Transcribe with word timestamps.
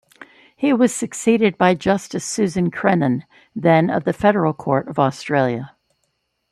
He 0.55 0.73
was 0.73 0.95
succeeded 0.95 1.59
by 1.59 1.75
Justice 1.75 2.25
Susan 2.25 2.71
Crennan, 2.71 3.21
then 3.55 3.91
of 3.91 4.03
the 4.03 4.13
Federal 4.13 4.51
Court 4.51 4.87
of 4.87 4.97
Australia. 4.97 5.75